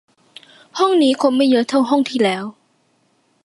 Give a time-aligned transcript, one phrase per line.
[0.77, 2.43] ห้องนี้คนไม่เยอะเท่าห้องที่แล้ว